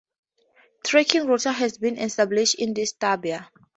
Trekking 0.83 1.27
routes 1.27 1.43
have 1.43 1.79
been 1.79 1.99
established 1.99 2.55
in 2.55 2.73
this 2.73 2.93
"tabia". 2.93 3.51